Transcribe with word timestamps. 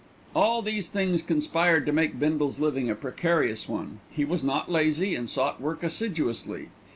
All 0.35 0.63
these 0.63 0.89
things 0.89 1.21
conspired 1.21 1.85
to 1.85 1.91
make 1.91 2.17
Bindle's 2.17 2.57
living 2.59 2.89
a 2.89 2.95
precarious 2.95 3.69
one. 3.69 3.99
He 4.09 4.25
was 4.25 4.43
not 4.43 4.67
lazy, 4.71 5.13
and 5.13 5.29
sought 5.29 5.61
work 5.61 5.83
assiduously. 5.83 6.69